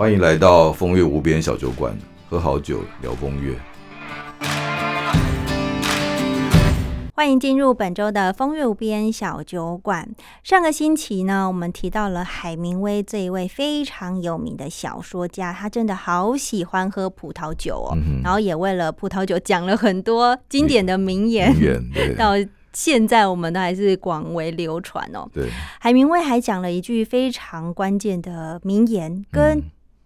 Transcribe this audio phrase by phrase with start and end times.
[0.00, 1.94] 欢迎来到风月无边小酒馆，
[2.26, 3.54] 喝好酒聊风月。
[7.14, 10.08] 欢迎进入本周的风月无边小酒馆。
[10.42, 17.92] 上个星期呢，我们提到了海明威这一位非常有名的小说家，他真的好喜欢喝葡萄酒哦，
[18.24, 21.54] 然后也为了葡萄酒讲了很多经典的名言，
[22.16, 22.32] 到
[22.72, 25.28] 现在我们都还是广为流传哦。
[25.30, 29.62] 对，海明威还讲了一句非常关键的名言，跟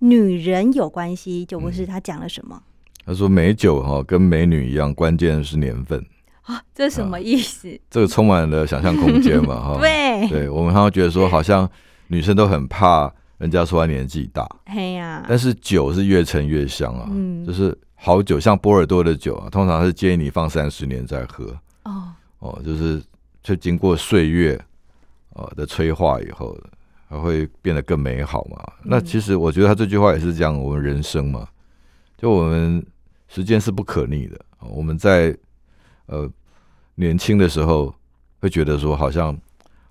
[0.00, 2.62] 女人有关系，就不是他讲了什么？
[3.04, 6.04] 他说美酒哈跟美女一样，关键是年份。
[6.42, 7.78] 啊，这是什么意思？
[7.90, 9.78] 这个充满了想象空间嘛， 哈。
[9.80, 11.68] 对，对我们常常觉得说，好像
[12.06, 14.48] 女生都很怕人家说她年纪大。
[14.66, 17.10] 嘿呀，但是酒是越陈越香啊，
[17.46, 21.44] 就是好酒，像波尔多的酒啊，通常是建议你放三十年再喝。
[21.84, 23.02] 哦哦，就是
[23.42, 24.58] 就经过岁月
[25.34, 26.56] 呃的催化以后，
[27.08, 28.72] 还会变得更美好嘛。
[28.84, 31.48] 那其实我觉得他这句话也是讲我们人生嘛，
[32.16, 32.84] 就我们
[33.26, 35.36] 时间是不可逆的，我们在
[36.06, 36.30] 呃。
[37.00, 37.94] 年轻的时候
[38.40, 39.38] 会觉得说，好像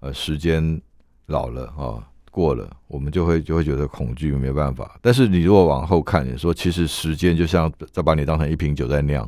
[0.00, 0.80] 呃时间
[1.26, 4.98] 老了啊，过了，我们就会就会觉得恐惧，没办法。
[5.02, 9.22] 但是你如果往后看，你说其实时间就像在把你当成一瓶酒在酿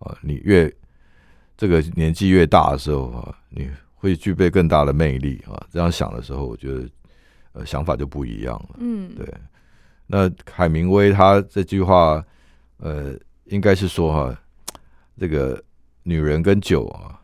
[0.00, 0.68] 啊，你越
[1.56, 5.64] 这个年纪越大的时候啊，你会具备更大的魅力啊。
[5.70, 6.88] 这样想的时候，我觉得
[7.52, 8.76] 呃想法就不一样了。
[8.78, 9.26] 嗯，对。
[10.06, 12.24] 那海明威他这句话
[12.78, 13.14] 呃，
[13.44, 14.40] 应该是说哈，
[15.18, 15.62] 这个。
[16.04, 17.14] 女人跟酒啊，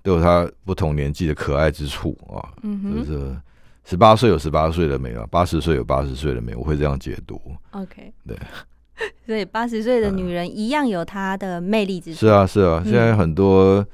[0.00, 2.38] 都有她不同年纪的可爱之处啊。
[2.62, 3.36] 嗯就是
[3.84, 7.40] 十八岁有十八岁的美啊，八十岁有八十岁的美，我会这样解读。
[7.72, 8.38] OK，对。
[9.26, 12.20] 所以八十岁的女人一样有她的魅力之处。
[12.20, 12.80] 是啊，是啊。
[12.84, 13.84] 现在很多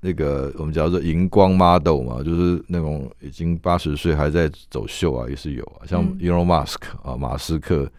[0.00, 5.86] 那个我们叫做荧光 model 嘛，就是那种已经八十岁还在走秀啊，也是有啊。
[5.86, 7.90] 像 Elon Musk 啊，马斯克，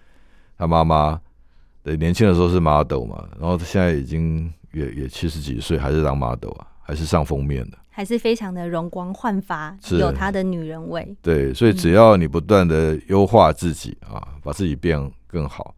[0.58, 1.20] 他妈妈
[1.84, 4.52] 对年轻的时候是 model 嘛，然后现在已经。
[4.72, 11.18] 也也七十几岁还是当 model 啊，还是上封面的，还是非常的容光焕发，有她的女人味。
[11.24, 15.74] 对，所以只要你不断的优化自己啊，把自己变更好。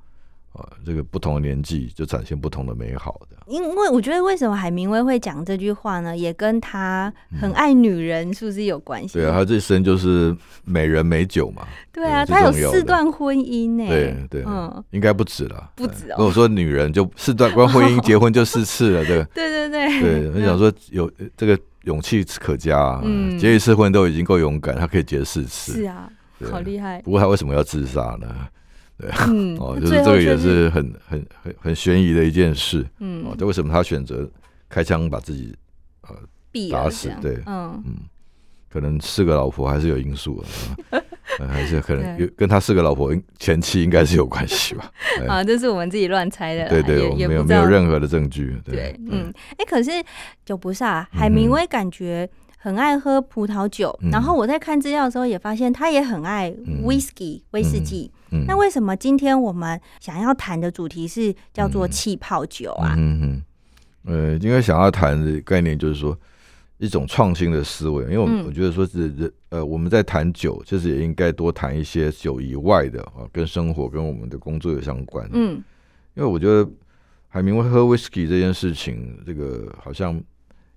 [0.54, 3.38] 啊，这个不同的年纪就展现不同的美好的。
[3.48, 6.16] 因为我觉得，为什么海明威会讲这句话呢？
[6.16, 9.14] 也跟他很爱女人是不是有关系？
[9.16, 11.66] 对啊，他这生就是美人美酒嘛。
[11.92, 13.88] 对啊，他有四段婚姻呢。
[13.88, 16.08] 对对，嗯，应该不止了， 不止。
[16.10, 20.02] 如果说女人就四段关婚姻，结婚就四次了，对 对对对。
[20.02, 25.74] 对，我想说有这个勇气可嘉，嗯，结一次婚都已经够勇敢，他可以结四次。
[25.74, 26.10] 是啊，
[26.50, 27.02] 好厉害。
[27.02, 28.28] 不过他为什么要自杀呢？
[29.28, 32.86] 嗯，哦，就是这个也是很很很很悬疑的一件事。
[33.00, 34.30] 嗯，哦，这为什么他选择
[34.70, 35.56] 开枪把自己
[36.02, 36.16] 呃
[36.70, 37.10] 打死？
[37.22, 37.96] 对，嗯嗯，
[38.70, 40.44] 可能四个老婆还是有因素
[40.92, 41.04] 的，
[41.48, 44.92] 还是可能有跟他四个老婆前妻应该是有关系吧？
[45.28, 46.70] 啊，这是我们自己乱猜的。
[46.70, 48.56] 对对，我没有没有任何的证据。
[48.64, 49.92] 对，嗯，哎，可是
[50.46, 52.30] 酒不是海明威感觉。
[52.64, 56.54] 很爱喝葡萄酒，然后我在看资料的时候也发现他也很爱
[56.86, 58.12] whisky 威士忌。
[58.48, 62.96] 那为什么今天我们想要谈的主题是叫做气泡酒啊？
[62.98, 66.18] 嗯嗯，呃，应该想要谈的概念就是说
[66.78, 75.30] 一种创新的思维，因为我我觉得说是人呃我们在谈酒，其实也应该多谈一些酒以外的啊，跟生活跟我们的工作有相关。
[75.34, 75.64] 嗯，
[76.16, 76.70] 因为我觉得
[77.28, 80.22] 海明威喝 whisky 这件事情，这个好像。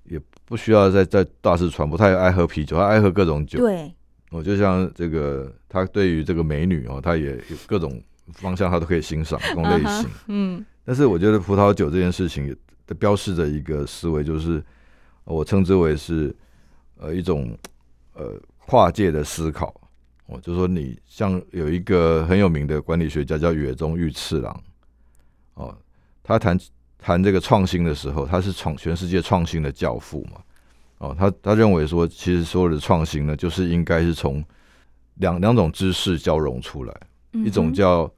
[0.07, 3.59] 也不需要再再大肆传播，他也爱喝啤酒，他爱喝各种酒。
[3.59, 3.91] 对，
[4.35, 8.03] 我就像这个，他对于这个美女哦，他也有各种
[8.33, 10.11] 方向，他都可以欣赏各种类型。
[10.27, 14.61] 嗯，但是我觉得葡萄酒这件事情的标示着一个思维，就是
[15.23, 16.35] 我称之为是
[16.97, 17.57] 呃一种
[18.15, 18.35] 呃
[18.67, 19.73] 跨界的思考。
[20.27, 24.63] 哦就说你像有一个很有名的管理学家叫野中裕次郎，
[25.55, 25.79] 哦，
[26.23, 26.59] 他谈。
[26.97, 30.41] 谈这个创新的时候，他是创全世界创新的教父嘛？
[31.05, 34.45] 哦，他他认为说，其实所有的创新呢，就是应该是从
[35.17, 37.01] 两两种知识交融出来，
[37.33, 38.13] 一种叫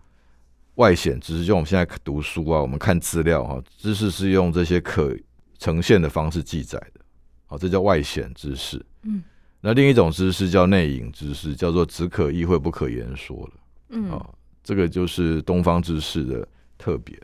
[0.77, 5.15] 外显知识，就我们现在读书啊，我们看资料哈，知识是用这些可
[5.59, 7.01] 呈现的方式记载的，
[7.47, 8.85] 好，这叫外显知识。
[9.03, 9.23] 嗯，
[9.61, 13.53] 那另一种知识叫内隐知识，叫做只可意会不可言说了。
[13.91, 14.27] 嗯，啊，
[14.63, 16.47] 这个就是东方知识的
[16.79, 17.21] 特别。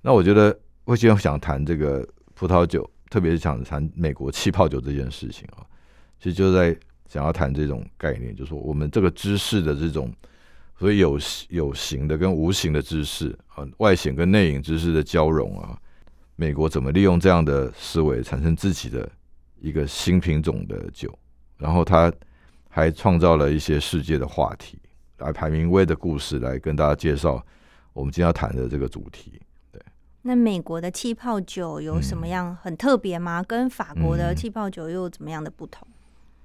[0.00, 0.58] 那我觉得。
[0.86, 5.64] 我今天想谈这个葡萄酒，特别是想谈美国气泡酒这件事情啊，
[6.20, 6.76] 其实就在
[7.08, 10.12] 想要谈这种概念，就是说我们这个知识的这种，
[10.78, 11.18] 所以有
[11.48, 15.74] 有形的跟无形的知识啊，外显跟内隐知识的交融啊，
[16.34, 19.10] 美国怎么利用这样的思维产生自己的
[19.62, 21.18] 一个新品种的酒，
[21.56, 22.12] 然后他
[22.68, 24.78] 还创造了一些世界的话题，
[25.20, 27.42] 来排名威的故事来跟大家介绍
[27.94, 29.40] 我们今天要谈的这个主题。
[30.26, 33.42] 对，那美国的气泡酒有什么样很特别吗？
[33.42, 35.86] 跟法国的气泡酒又怎么样的不同？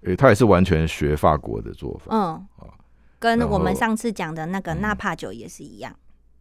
[0.04, 2.16] 诶，它也是完全学法国的做法。
[2.16, 2.70] 嗯，啊，
[3.20, 5.96] 跟我们上次讲的那个纳帕酒也是一样。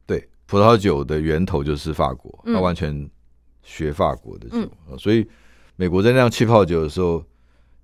[0.07, 3.09] 对，葡萄酒的源头就是法国，它完全
[3.63, 5.27] 学法国的酒，所以
[5.77, 7.25] 美国在酿气泡酒的时候，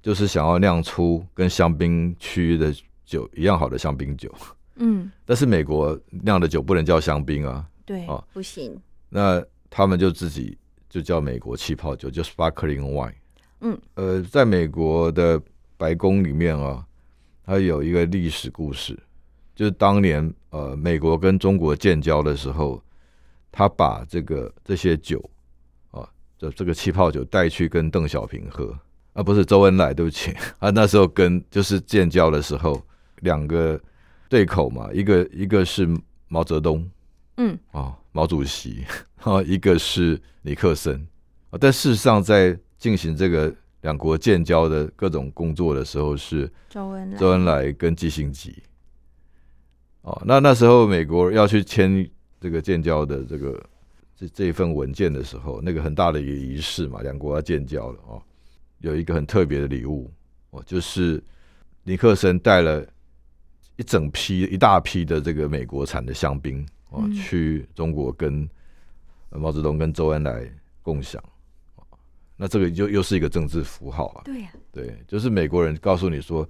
[0.02, 2.75] 就是想要酿出跟香槟区的
[3.05, 4.35] 酒一样好的香槟酒。
[4.76, 8.79] 嗯，但是美国酿的酒不能叫香槟啊，对，啊，不行。
[9.08, 10.56] 那他们就自己
[10.88, 13.14] 就叫美国气泡酒，就 sparkling wine。
[13.61, 15.41] 嗯，呃，在美国的。
[15.79, 16.82] 白宫里面啊，
[17.44, 18.99] 它有一个历史故事，
[19.55, 22.82] 就是当年呃，美国跟中国建交的时候，
[23.53, 25.23] 他把这个这些酒
[25.91, 28.75] 啊，这这个气泡酒带去跟邓小平喝，
[29.12, 32.82] 啊，不是周恩来，对不起，啊，那时候跟就是建交的时候，
[33.20, 33.79] 两个
[34.31, 35.87] 对口嘛，一个一个是
[36.29, 36.91] 毛泽东，
[37.37, 38.85] 嗯，啊，毛主席，
[39.17, 41.07] 啊， 一个是尼克森，
[41.51, 43.55] 啊，但事实上在进行这个。
[43.83, 48.61] 两国建交的各种工作的时候是周恩来、周恩来跟基辛吉。
[50.03, 52.11] 哦，那那时候美国要去签
[52.41, 53.65] 这个建交的这个
[54.17, 58.21] 这这一份文件的时候，那个很大的一个仪式嘛，两国要建交了哦，
[58.81, 60.11] 有一个很特别的礼物
[60.51, 61.23] 哦，就是
[61.85, 62.85] 尼克森带了
[63.77, 66.67] 一整批一大批的这个美国产的香槟
[66.97, 68.49] 哦，去中国跟
[69.31, 70.51] 毛泽东跟周恩来
[70.83, 71.23] 共享。
[72.37, 74.23] 那这个就又是一个政治符号啊！
[74.25, 76.47] 对呀，对，就是美国人告诉你说，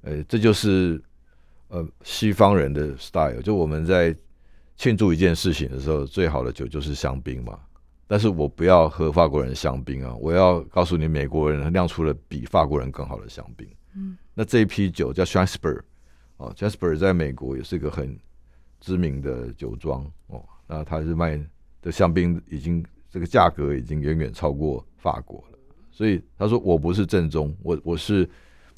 [0.00, 1.00] 呃，这就是
[1.68, 4.12] 呃西方人的 style，就我们在
[4.76, 7.58] 庆祝一件事情的时候，最好的酒就是香槟嘛。
[8.08, 13.68] 但是我不要喝法国人香槟啊，我要告诉你，美国人酿出了比法国人更好的香槟。
[13.94, 15.80] 嗯，那这一批酒叫 Jasper
[16.38, 18.18] 哦，Jasper 在美国也是一个很
[18.82, 21.40] 知名的酒庄哦，那他是卖
[21.80, 22.84] 的香槟已经。
[23.14, 25.58] 这个价格已经远远超过法国了，
[25.90, 28.26] 所以他说我不是正宗，我我是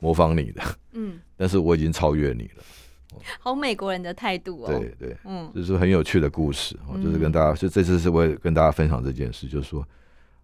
[0.01, 0.61] 模仿你的，
[0.91, 3.23] 嗯， 但是我已经超越你了。
[3.39, 9.87] 好美国人的态度哦，对对，嗯，这是很有趣的故事哦，就是跟大家，就这次是为跟大家分享这件事，就是说，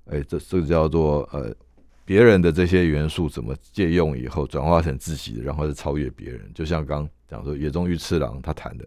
[0.04, 1.52] 哎，这这个叫做呃，
[2.04, 8.84] 别人的这些元素怎么借用以后转化成自己的，然后是超越别人，就像刚讲说野中玉次郎他谈的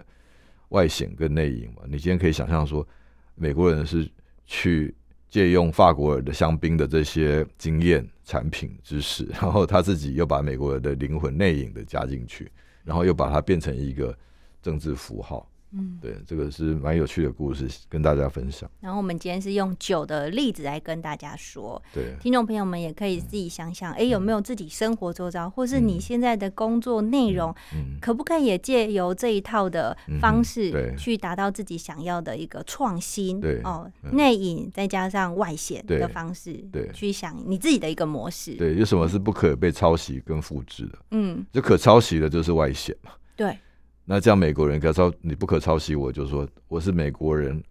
[0.74, 2.88] 外显跟内隐嘛，你今天可以想象说
[3.34, 4.08] 美国人是。
[4.46, 4.94] 去
[5.30, 12.52] 借用法国人的香槟的这些经验、产品、知识，然后他自己又把美国人的灵魂内隐的加进去，
[12.84, 14.16] 然后又把它变成一个
[14.62, 15.50] 政治符号。
[15.76, 18.70] 嗯，对，这个是蛮有趣的故事，跟大家分享。
[18.80, 27.54] 然后我们今天是用酒的例子来跟大家说，对，听众朋友们也可以自己想想，哎，有没有自己生活周遭，或是你现在的工作内容，
[28.00, 33.42] 可不可以也借由这一套的方式，去达到自己想要的一个创新？
[33.42, 38.54] 对，哦，内隐再加上外显的方式，对，去想你自己的一个模式。
[38.56, 41.00] 对，有什么是不可被抄袭跟复制的？
[41.12, 43.12] 嗯，就可抄袭的，就是外显嘛。
[43.36, 43.58] 对。
[44.06, 47.64] 那这样美国人可抄你不可抄袭我，就说我是美国人，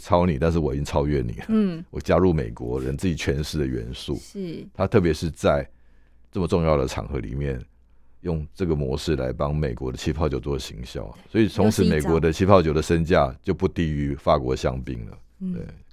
[0.00, 1.44] 抄你，但是我已经超越你了。
[1.48, 4.16] 嗯，我加入美国人自己诠释的元素。
[4.16, 5.68] 是，他特别是在
[6.32, 7.60] 这么重要的场合里面，
[8.22, 15.16] 用这个模式来帮美国的气泡酒做行销，所以从此美国的气泡酒的身价就不低于法国香槟了。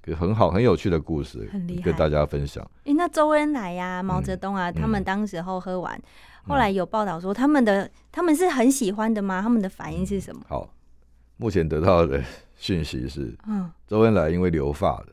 [0.02, 1.50] 对，很好，很有趣的故事，
[1.82, 2.64] 跟大家分享。
[2.84, 6.00] 哎，那周恩来呀、毛泽东啊，他们当时候喝完。
[6.46, 9.40] 后来有报道说，他们的他们是很喜欢的吗？
[9.40, 10.42] 他们的反应是什么？
[10.46, 10.68] 好，
[11.38, 12.22] 目前得到的
[12.56, 15.08] 讯息是，嗯，周恩来因为留发的，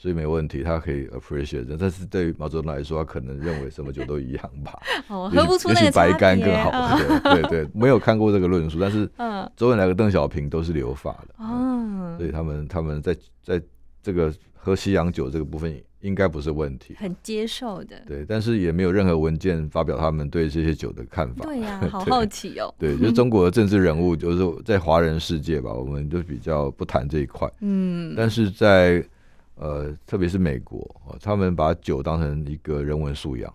[0.00, 1.76] 所以没问题，他可以 appreciate。
[1.78, 6.96] 但是对于毛泽东来说，他可能认为什么酒都一样吧， 哦，喝不出那个白干更好。
[7.22, 13.14] 对对对，没有看过这个论述，但是， 嗯，周恩来和邓小平都是留法的，嗯，所以他们他们在
[13.44, 13.62] 在
[14.02, 15.78] 这个喝西洋酒这个部分。
[16.02, 18.02] 应该不是问题，很接受的。
[18.06, 21.44] 对，但是也没有任何文件发表他们对这些酒的看法。
[21.44, 22.74] 对呀， 好好奇哦。
[22.78, 27.46] 对，就中国的政治人物，就是在华人世界吧，我们就比较不谈这一块。
[27.60, 29.04] 嗯，但是在
[29.60, 30.84] 呃，特别是美国，
[31.20, 33.54] 他们把酒当成一个人文素养，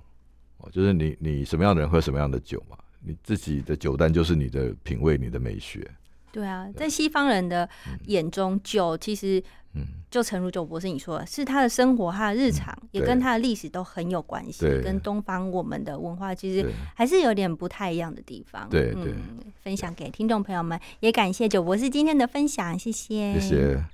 [0.59, 5.85] 哦，就是你你什么样的人喝什么样的酒嘛，你自己的酒单就是你的品味，你的美学。
[6.31, 7.67] 对啊，在西方人的
[8.05, 9.43] 眼中，酒其实。
[9.77, 18.69] 嗯，就诚如九博士你说的，是他的生活，他的日常，也跟他的历史都很有关系，跟东方我们的文化其实还是有点不太一样的地方。
[18.69, 19.13] 对对，
[19.62, 23.83] 分享给听众朋友们，也感谢九博士今天的分享，谢谢，谢谢。